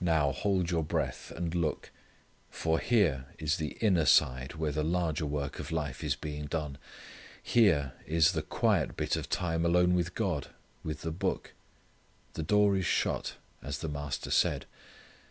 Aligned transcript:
Now, 0.00 0.32
hold 0.32 0.70
your 0.70 0.82
breath, 0.82 1.30
and 1.30 1.54
look, 1.54 1.90
for 2.48 2.78
here 2.78 3.26
is 3.38 3.58
the 3.58 3.76
inner 3.82 4.06
side 4.06 4.54
where 4.54 4.72
the 4.72 4.82
larger 4.82 5.26
work 5.26 5.58
of 5.58 5.70
life 5.70 6.02
is 6.02 6.16
being 6.16 6.46
done. 6.46 6.78
Here 7.42 7.92
is 8.06 8.32
the 8.32 8.40
quiet 8.40 8.96
bit 8.96 9.16
of 9.16 9.28
time 9.28 9.66
alone 9.66 9.94
with 9.94 10.14
God, 10.14 10.46
with 10.82 11.02
the 11.02 11.12
Book. 11.12 11.52
The 12.32 12.42
door 12.42 12.74
is 12.74 12.86
shut, 12.86 13.34
as 13.60 13.80
the 13.80 13.88
Master 13.90 14.30
said. 14.30 14.64